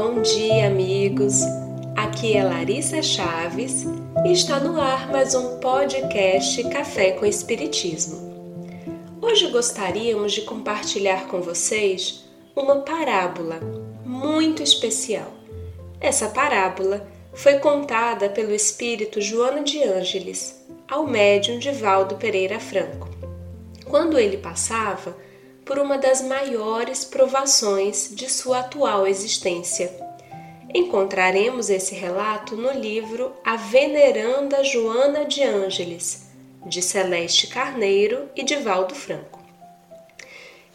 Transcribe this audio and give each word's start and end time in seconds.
Bom 0.00 0.22
dia, 0.22 0.68
amigos. 0.68 1.40
Aqui 1.96 2.36
é 2.36 2.44
Larissa 2.44 3.02
Chaves 3.02 3.84
e 4.24 4.30
está 4.30 4.60
no 4.60 4.80
ar 4.80 5.10
mais 5.10 5.34
um 5.34 5.58
podcast 5.58 6.62
Café 6.70 7.10
com 7.10 7.26
Espiritismo. 7.26 8.16
Hoje 9.20 9.50
gostaríamos 9.50 10.34
de 10.34 10.42
compartilhar 10.42 11.26
com 11.26 11.40
vocês 11.40 12.24
uma 12.54 12.76
parábola 12.76 13.58
muito 14.06 14.62
especial. 14.62 15.32
Essa 16.00 16.28
parábola 16.28 17.04
foi 17.34 17.58
contada 17.58 18.28
pelo 18.28 18.54
espírito 18.54 19.20
Joana 19.20 19.64
de 19.64 19.82
Ângeles 19.82 20.64
ao 20.88 21.08
médium 21.08 21.58
Divaldo 21.58 22.14
Pereira 22.14 22.60
Franco, 22.60 23.08
quando 23.84 24.16
ele 24.16 24.36
passava 24.36 25.16
por 25.68 25.78
uma 25.78 25.96
das 25.98 26.22
maiores 26.22 27.04
provações 27.04 28.08
de 28.10 28.28
sua 28.30 28.60
atual 28.60 29.06
existência. 29.06 29.94
Encontraremos 30.74 31.68
esse 31.68 31.94
relato 31.94 32.56
no 32.56 32.72
livro 32.72 33.34
A 33.44 33.56
Veneranda 33.56 34.64
Joana 34.64 35.26
de 35.26 35.42
Ângeles, 35.42 36.28
de 36.64 36.80
Celeste 36.80 37.48
Carneiro 37.48 38.30
e 38.34 38.42
de 38.42 38.56
Valdo 38.56 38.94
Franco. 38.94 39.38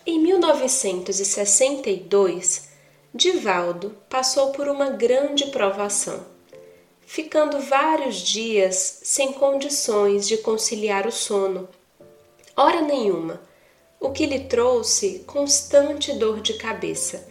Em 0.06 0.20
1962, 0.20 2.70
Divaldo 3.12 3.98
passou 4.08 4.52
por 4.52 4.68
uma 4.68 4.92
grande 4.92 5.48
provação, 5.48 6.24
ficando 7.02 7.60
vários 7.60 8.18
dias 8.18 9.00
sem 9.02 9.34
condições 9.34 10.28
de 10.28 10.38
conciliar 10.38 11.08
o 11.08 11.12
sono. 11.12 11.68
Hora 12.56 12.82
nenhuma 12.82 13.42
o 14.04 14.12
que 14.12 14.26
lhe 14.26 14.42
trouxe 14.42 15.24
constante 15.26 16.12
dor 16.12 16.42
de 16.42 16.56
cabeça. 16.56 17.26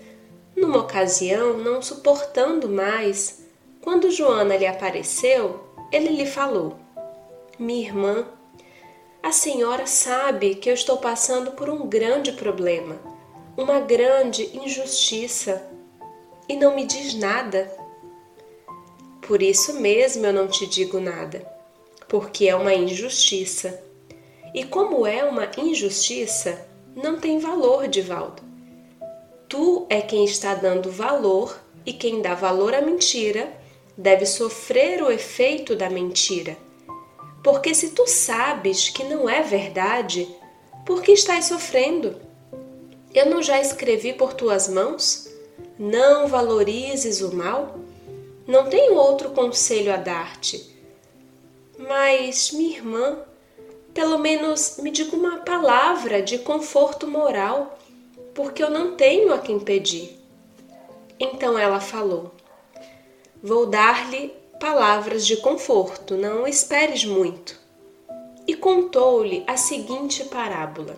Numa 0.57 0.79
ocasião, 0.79 1.59
não 1.59 1.83
suportando 1.83 2.67
mais, 2.67 3.43
quando 3.83 4.11
Joana 4.11 4.57
lhe 4.57 4.67
apareceu, 4.67 5.61
ele 5.93 6.09
lhe 6.09 6.25
falou: 6.25 6.75
Minha 7.59 7.89
irmã, 7.89 8.27
a 9.23 9.31
senhora 9.33 9.87
sabe 9.87 10.55
que 10.55 10.71
eu 10.71 10.73
estou 10.73 10.97
passando 10.97 11.51
por 11.53 11.69
um 11.69 11.87
grande 11.87 12.33
problema, 12.33 12.97
uma 13.55 13.79
grande 13.79 14.57
injustiça, 14.57 15.63
e 16.49 16.57
não 16.57 16.75
me 16.75 16.87
diz 16.87 17.13
nada. 17.13 17.71
Por 19.21 19.43
isso 19.43 19.79
mesmo 19.79 20.25
eu 20.25 20.33
não 20.33 20.49
te 20.49 20.67
digo 20.67 20.99
nada, 20.99 21.47
porque 22.09 22.49
é 22.49 22.57
uma 22.57 22.73
injustiça. 22.73 23.92
E 24.55 24.65
como 24.65 25.07
é 25.07 25.25
uma 25.25 25.51
injustiça, 25.57 26.67
não 26.95 27.19
tem 27.19 27.39
valor, 27.39 27.89
Divaldo. 27.89 28.43
Tu 29.49 29.87
é 29.89 30.01
quem 30.01 30.25
está 30.25 30.55
dando 30.55 30.91
valor 30.91 31.59
e 31.87 31.93
quem 31.93 32.21
dá 32.21 32.35
valor 32.35 32.75
à 32.75 32.81
mentira 32.81 33.53
deve 33.97 34.27
sofrer 34.27 35.03
o 35.03 35.11
efeito 35.11 35.75
da 35.75 35.89
mentira. 35.89 36.57
Porque 37.43 37.75
se 37.75 37.91
tu 37.91 38.07
sabes 38.07 38.89
que 38.89 39.05
não 39.05 39.29
é 39.29 39.43
verdade, 39.43 40.29
por 40.87 41.03
que 41.03 41.13
estás 41.13 41.47
sofrendo? 41.47 42.17
Eu 43.15 43.27
não 43.27 43.43
já 43.43 43.61
escrevi 43.61 44.13
por 44.13 44.33
tuas 44.33 44.69
mãos? 44.69 45.29
Não 45.79 46.29
valorizes 46.29 47.21
o 47.21 47.35
mal? 47.35 47.79
Não 48.47 48.69
tenho 48.69 48.95
outro 48.95 49.31
conselho 49.31 49.93
a 49.93 49.97
dar-te. 49.97 50.71
Mas, 51.79 52.53
minha 52.53 52.77
irmã, 52.77 53.19
pelo 53.95 54.19
menos 54.19 54.79
me 54.79 54.91
diga 54.91 55.15
uma 55.15 55.39
palavra 55.39 56.23
de 56.23 56.39
conforto 56.39 57.07
moral, 57.07 57.79
porque 58.35 58.63
eu 58.63 58.71
não 58.71 58.97
tenho 58.97 59.33
a 59.33 59.39
quem 59.39 59.59
pedir. 59.59 60.19
Então 61.19 61.59
ela 61.59 61.81
falou: 61.81 62.33
Vou 63.43 63.67
dar-lhe 63.67 64.33
palavras 64.59 65.27
de 65.27 65.37
conforto, 65.37 66.17
não 66.17 66.47
esperes 66.47 67.05
muito. 67.05 67.61
E 68.47 68.55
contou-lhe 68.55 69.45
a 69.47 69.57
seguinte 69.57 70.25
parábola: 70.25 70.97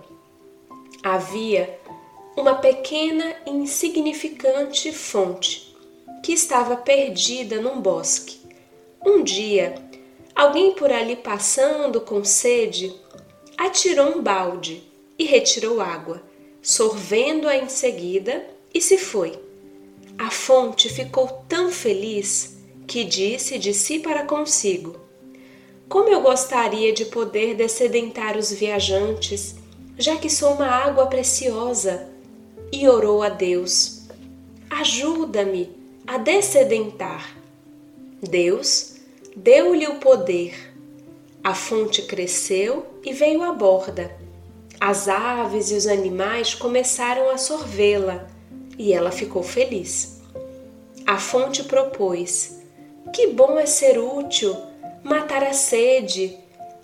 Havia 1.02 1.78
uma 2.36 2.54
pequena 2.54 3.34
e 3.46 3.50
insignificante 3.50 4.92
fonte 4.92 5.74
que 6.22 6.32
estava 6.32 6.76
perdida 6.76 7.60
num 7.60 7.80
bosque. 7.80 8.40
Um 9.04 9.22
dia, 9.22 9.74
Alguém 10.34 10.72
por 10.72 10.90
ali 10.90 11.14
passando 11.14 12.00
com 12.00 12.24
sede 12.24 12.92
atirou 13.56 14.18
um 14.18 14.22
balde 14.22 14.82
e 15.16 15.24
retirou 15.24 15.80
água, 15.80 16.20
sorvendo-a 16.60 17.56
em 17.56 17.68
seguida 17.68 18.44
e 18.72 18.80
se 18.80 18.98
foi. 18.98 19.38
A 20.18 20.30
fonte 20.30 20.88
ficou 20.88 21.44
tão 21.48 21.70
feliz 21.70 22.56
que 22.86 23.04
disse 23.04 23.58
de 23.58 23.72
si 23.72 24.00
para 24.00 24.24
consigo: 24.24 24.96
Como 25.88 26.08
eu 26.08 26.20
gostaria 26.20 26.92
de 26.92 27.04
poder 27.04 27.54
descedentar 27.54 28.36
os 28.36 28.52
viajantes, 28.52 29.54
já 29.96 30.16
que 30.16 30.28
sou 30.28 30.54
uma 30.54 30.66
água 30.66 31.06
preciosa. 31.06 32.08
E 32.72 32.88
orou 32.88 33.22
a 33.22 33.28
Deus: 33.28 34.08
Ajuda-me 34.68 35.70
a 36.06 36.18
descedentar. 36.18 37.36
Deus 38.20 38.93
deu-lhe 39.36 39.86
o 39.86 39.96
poder. 39.96 40.72
A 41.42 41.54
fonte 41.54 42.02
cresceu 42.02 42.86
e 43.04 43.12
veio 43.12 43.42
à 43.42 43.52
borda. 43.52 44.16
As 44.80 45.08
aves 45.08 45.70
e 45.70 45.74
os 45.74 45.86
animais 45.86 46.54
começaram 46.54 47.30
a 47.30 47.38
sorvê-la 47.38 48.28
e 48.78 48.92
ela 48.92 49.10
ficou 49.10 49.42
feliz. 49.42 50.20
A 51.06 51.18
fonte 51.18 51.64
propôs: 51.64 52.58
Que 53.12 53.28
bom 53.28 53.58
é 53.58 53.66
ser 53.66 53.98
útil, 53.98 54.56
matar 55.02 55.42
a 55.42 55.52
sede. 55.52 56.38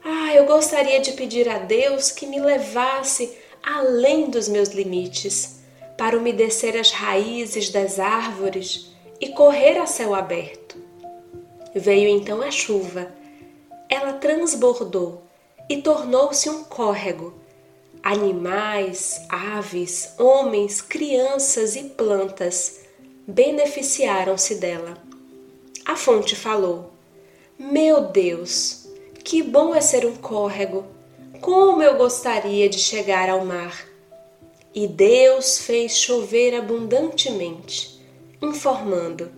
Ah, 0.05 0.35
eu 0.35 0.47
gostaria 0.47 1.01
de 1.01 1.13
pedir 1.13 1.49
a 1.49 1.59
Deus 1.59 2.11
que 2.11 2.27
me 2.27 2.41
levasse 2.41 3.37
além 3.63 4.31
dos 4.31 4.49
meus 4.49 4.71
limites, 4.71 5.61
para 5.97 6.17
umedecer 6.17 6.79
as 6.79 6.91
raízes 6.91 7.69
das 7.69 7.99
árvores 7.99 8.91
e 9.21 9.29
correr 9.31 9.77
a 9.77 9.87
céu 9.87 10.15
aberto. 10.15 10.90
Veio 11.75 12.09
então 12.09 12.43
a 12.43 12.51
chuva. 12.51 13.13
Ela 13.89 14.15
transbordou 14.15 15.23
e 15.69 15.81
tornou-se 15.81 16.51
um 16.51 16.65
córrego. 16.65 17.33
Animais, 18.03 19.21
aves, 19.29 20.15
homens, 20.19 20.81
crianças 20.81 21.77
e 21.77 21.85
plantas 21.85 22.81
beneficiaram-se 23.27 24.57
dela. 24.57 24.97
A 25.85 25.97
fonte 25.97 26.35
falou: 26.35 26.91
Meu 27.59 28.01
Deus, 28.01 28.89
que 29.23 29.43
bom 29.43 29.75
é 29.75 29.81
ser 29.81 30.05
um 30.07 30.17
córrego! 30.17 30.85
Como 31.41 31.83
eu 31.83 31.97
gostaria 31.97 32.69
de 32.69 32.79
chegar 32.79 33.29
ao 33.31 33.45
mar! 33.45 33.87
E 34.75 34.87
Deus 34.87 35.59
fez 35.59 35.97
chover 35.97 36.55
abundantemente, 36.55 38.01
informando: 38.41 39.31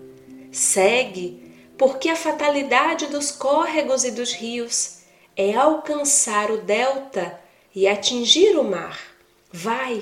Segue 0.50 1.51
porque 1.82 2.08
a 2.08 2.14
fatalidade 2.14 3.08
dos 3.08 3.32
córregos 3.32 4.04
e 4.04 4.12
dos 4.12 4.32
rios 4.32 4.98
é 5.36 5.52
alcançar 5.52 6.48
o 6.48 6.58
delta 6.58 7.36
e 7.74 7.88
atingir 7.88 8.56
o 8.56 8.62
mar. 8.62 9.00
Vai! 9.52 10.00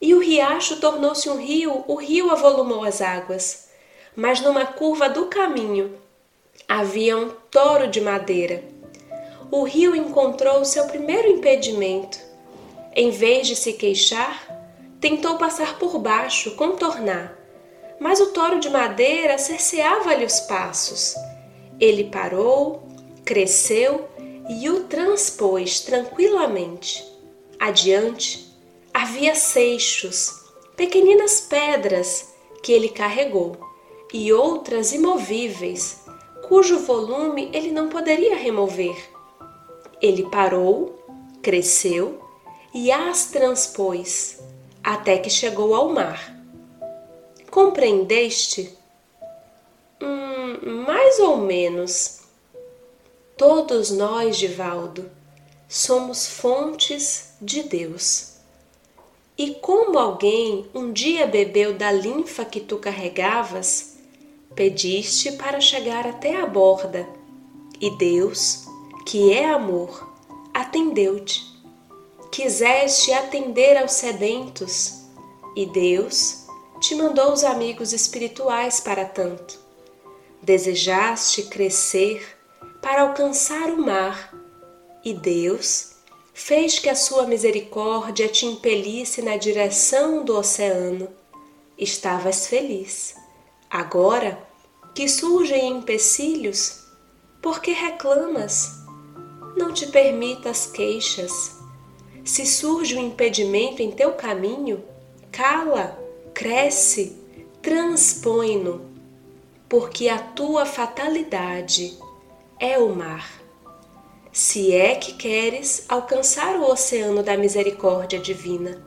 E 0.00 0.12
o 0.12 0.18
riacho 0.18 0.80
tornou-se 0.80 1.30
um 1.30 1.36
rio, 1.36 1.84
o 1.86 1.94
rio 1.94 2.32
avolumou 2.32 2.82
as 2.82 3.00
águas. 3.00 3.68
Mas 4.16 4.40
numa 4.40 4.66
curva 4.66 5.08
do 5.08 5.26
caminho 5.26 5.96
havia 6.68 7.16
um 7.16 7.30
toro 7.48 7.86
de 7.86 8.00
madeira. 8.00 8.64
O 9.52 9.62
rio 9.62 9.94
encontrou 9.94 10.64
seu 10.64 10.86
primeiro 10.88 11.28
impedimento. 11.28 12.18
Em 12.92 13.10
vez 13.10 13.46
de 13.46 13.54
se 13.54 13.74
queixar, 13.74 14.44
tentou 15.00 15.38
passar 15.38 15.78
por 15.78 15.96
baixo, 16.00 16.56
contornar 16.56 17.35
mas 17.98 18.20
o 18.20 18.26
toro 18.32 18.60
de 18.60 18.68
madeira 18.68 19.38
cerceava-lhe 19.38 20.24
os 20.24 20.40
passos. 20.40 21.14
Ele 21.80 22.04
parou, 22.04 22.86
cresceu 23.24 24.08
e 24.48 24.68
o 24.70 24.84
transpôs 24.84 25.80
tranquilamente. 25.80 27.04
Adiante 27.58 28.46
havia 28.92 29.34
seixos, 29.34 30.44
pequeninas 30.76 31.40
pedras 31.40 32.34
que 32.62 32.72
ele 32.72 32.88
carregou, 32.88 33.56
e 34.12 34.32
outras 34.32 34.92
imovíveis, 34.92 36.02
cujo 36.48 36.78
volume 36.80 37.50
ele 37.52 37.70
não 37.70 37.88
poderia 37.88 38.36
remover. 38.36 38.96
Ele 40.00 40.28
parou, 40.30 40.98
cresceu 41.42 42.20
e 42.72 42.90
as 42.90 43.26
transpôs, 43.26 44.38
até 44.82 45.18
que 45.18 45.30
chegou 45.30 45.74
ao 45.74 45.88
mar. 45.88 46.35
Compreendeste? 47.56 48.76
Hum, 49.98 50.84
mais 50.86 51.18
ou 51.20 51.38
menos. 51.38 52.20
Todos 53.34 53.90
nós, 53.90 54.36
Divaldo, 54.36 55.10
somos 55.66 56.26
fontes 56.26 57.30
de 57.40 57.62
Deus. 57.62 58.34
E 59.38 59.54
como 59.54 59.98
alguém 59.98 60.68
um 60.74 60.92
dia 60.92 61.26
bebeu 61.26 61.72
da 61.72 61.90
linfa 61.90 62.44
que 62.44 62.60
tu 62.60 62.76
carregavas, 62.76 63.96
pediste 64.54 65.32
para 65.32 65.58
chegar 65.58 66.06
até 66.06 66.38
a 66.38 66.44
borda, 66.44 67.08
e 67.80 67.88
Deus, 67.96 68.66
que 69.06 69.32
é 69.32 69.46
amor, 69.46 70.06
atendeu-te. 70.52 71.42
Quiseste 72.30 73.14
atender 73.14 73.78
aos 73.78 73.92
sedentos, 73.92 75.06
e 75.56 75.64
Deus 75.64 76.44
te 76.80 76.94
mandou 76.94 77.32
os 77.32 77.44
amigos 77.44 77.92
espirituais 77.92 78.80
para 78.80 79.04
tanto. 79.04 79.58
Desejaste 80.42 81.44
crescer 81.44 82.36
para 82.82 83.02
alcançar 83.02 83.70
o 83.70 83.84
mar, 83.84 84.34
e 85.04 85.14
Deus 85.14 85.96
fez 86.34 86.78
que 86.78 86.88
a 86.88 86.94
sua 86.94 87.26
misericórdia 87.26 88.28
te 88.28 88.44
impelisse 88.44 89.22
na 89.22 89.36
direção 89.36 90.24
do 90.24 90.36
oceano. 90.36 91.08
Estavas 91.78 92.46
feliz. 92.46 93.14
Agora 93.70 94.38
que 94.94 95.08
surgem 95.08 95.68
empecilhos, 95.68 96.84
por 97.42 97.60
que 97.60 97.72
reclamas? 97.72 98.70
Não 99.56 99.72
te 99.72 99.86
permitas 99.86 100.66
queixas. 100.66 101.56
Se 102.24 102.44
surge 102.44 102.96
um 102.96 103.06
impedimento 103.06 103.82
em 103.82 103.90
teu 103.90 104.12
caminho, 104.12 104.84
cala, 105.30 106.05
cresce, 106.36 107.16
transpõe-no, 107.62 108.82
porque 109.66 110.06
a 110.06 110.18
tua 110.18 110.66
fatalidade 110.66 111.98
é 112.60 112.78
o 112.78 112.94
mar 112.94 113.40
se 114.30 114.70
é 114.70 114.96
que 114.96 115.14
queres 115.14 115.86
alcançar 115.88 116.56
o 116.56 116.70
oceano 116.70 117.22
da 117.22 117.38
misericórdia 117.38 118.18
divina. 118.18 118.84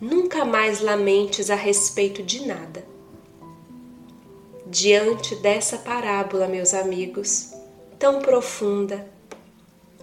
Nunca 0.00 0.44
mais 0.44 0.80
lamentes 0.80 1.48
a 1.48 1.54
respeito 1.54 2.24
de 2.24 2.44
nada. 2.44 2.84
Diante 4.66 5.36
dessa 5.36 5.78
parábola, 5.78 6.48
meus 6.48 6.74
amigos, 6.74 7.52
tão 8.00 8.20
profunda, 8.20 9.08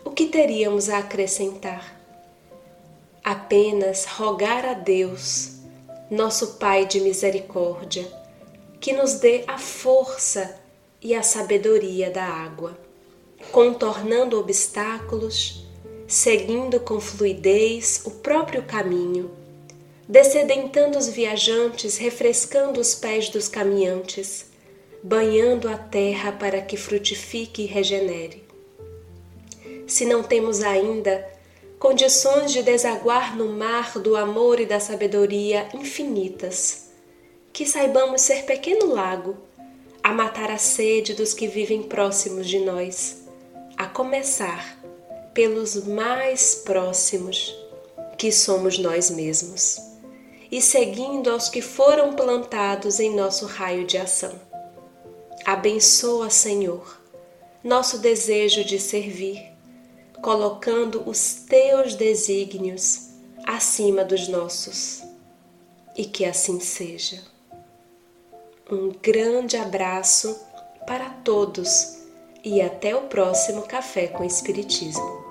o 0.05 0.11
que 0.11 0.27
teríamos 0.27 0.87
a 0.87 0.99
acrescentar? 0.99 1.99
Apenas 3.21 4.05
rogar 4.05 4.65
a 4.65 4.73
Deus, 4.73 5.54
nosso 6.09 6.55
Pai 6.55 6.85
de 6.85 6.99
misericórdia, 7.01 8.05
que 8.79 8.93
nos 8.93 9.15
dê 9.15 9.43
a 9.47 9.57
força 9.57 10.59
e 11.01 11.13
a 11.15 11.23
sabedoria 11.23 12.09
da 12.09 12.23
água 12.23 12.85
contornando 13.51 14.39
obstáculos, 14.39 15.65
seguindo 16.07 16.79
com 16.79 16.99
fluidez 16.99 18.01
o 18.05 18.11
próprio 18.11 18.63
caminho, 18.63 19.31
descedentando 20.07 20.97
os 20.97 21.07
viajantes, 21.07 21.97
refrescando 21.97 22.79
os 22.79 22.93
pés 22.93 23.29
dos 23.29 23.47
caminhantes, 23.47 24.47
banhando 25.01 25.67
a 25.67 25.77
terra 25.77 26.31
para 26.31 26.61
que 26.61 26.77
frutifique 26.77 27.63
e 27.63 27.65
regenere. 27.65 28.43
Se 29.87 30.05
não 30.05 30.23
temos 30.23 30.61
ainda 30.61 31.25
condições 31.79 32.51
de 32.51 32.63
desaguar 32.63 33.35
no 33.35 33.49
mar 33.49 33.99
do 33.99 34.15
amor 34.15 34.59
e 34.59 34.65
da 34.65 34.79
sabedoria 34.79 35.67
infinitas, 35.73 36.89
que 37.51 37.65
saibamos 37.65 38.21
ser 38.21 38.43
pequeno 38.43 38.93
lago 38.93 39.37
a 40.03 40.11
matar 40.11 40.51
a 40.51 40.57
sede 40.57 41.13
dos 41.13 41.33
que 41.33 41.47
vivem 41.47 41.83
próximos 41.83 42.47
de 42.47 42.59
nós 42.59 43.23
a 43.77 43.87
começar 43.87 44.77
pelos 45.33 45.85
mais 45.85 46.55
próximos, 46.55 47.53
que 48.17 48.31
somos 48.31 48.77
nós 48.77 49.09
mesmos, 49.09 49.77
e 50.49 50.61
seguindo 50.61 51.29
aos 51.29 51.49
que 51.49 51.61
foram 51.61 52.13
plantados 52.13 53.01
em 53.01 53.13
nosso 53.13 53.45
raio 53.45 53.85
de 53.85 53.97
ação. 53.97 54.39
Abençoa, 55.43 56.29
Senhor, 56.29 57.01
nosso 57.61 57.97
desejo 57.97 58.63
de 58.63 58.79
servir, 58.79 59.54
colocando 60.25 61.07
os 61.07 61.35
teus 61.47 61.93
desígnios 61.93 63.09
acima 63.45 64.03
dos 64.03 64.27
nossos. 64.27 65.03
E 65.95 66.03
que 66.03 66.25
assim 66.25 66.59
seja. 66.59 67.21
Um 68.71 68.89
grande 68.89 69.55
abraço 69.55 70.35
para 70.87 71.11
todos 71.11 71.99
e 72.43 72.59
até 72.59 72.95
o 72.95 73.03
próximo 73.03 73.67
Café 73.67 74.07
com 74.07 74.23
Espiritismo. 74.23 75.24